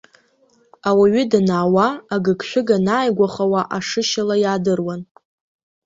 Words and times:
Ауаҩы 0.89 1.23
данаауа, 1.31 1.87
агыгшәыг 2.13 2.67
анааигәахауа 2.77 3.61
ашышьала 3.77 4.35
иаадыруан. 4.43 5.01